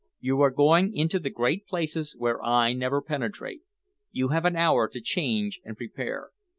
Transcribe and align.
You 0.19 0.41
are 0.41 0.49
going 0.49 0.95
into 0.95 1.19
the 1.19 1.29
great 1.29 1.67
places 1.67 2.15
where 2.17 2.41
I 2.43 2.73
never 2.73 3.03
penetrate. 3.03 3.61
You 4.09 4.29
have 4.29 4.45
an 4.45 4.55
hour 4.55 4.87
to 4.89 4.99
change 4.99 5.61
and 5.63 5.77
prepare. 5.77 6.31